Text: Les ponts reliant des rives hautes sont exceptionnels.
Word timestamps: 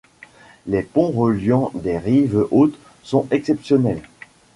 Les 0.65 0.81
ponts 0.81 1.11
reliant 1.11 1.69
des 1.75 1.99
rives 1.99 2.47
hautes 2.49 2.75
sont 3.03 3.27
exceptionnels. 3.29 4.01